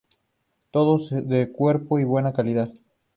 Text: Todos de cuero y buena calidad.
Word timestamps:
Todos 0.71 1.11
de 1.11 1.51
cuero 1.51 1.85
y 1.99 2.05
buena 2.05 2.33
calidad. 2.33 2.73